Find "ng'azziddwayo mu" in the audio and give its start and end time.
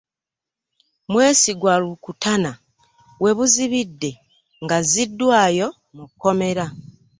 4.63-6.05